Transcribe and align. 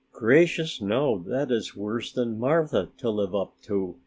"Gracious 0.13 0.81
no, 0.81 1.19
that 1.27 1.51
is 1.51 1.75
worse 1.75 2.11
than 2.11 2.39
Martha 2.39 2.89
to 2.97 3.11
live 3.11 3.35
up 3.35 3.53
to!" 3.61 3.97